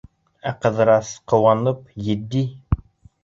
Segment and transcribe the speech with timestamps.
[0.51, 2.41] Ә Ҡыҙырас, ҡыуанып, етди: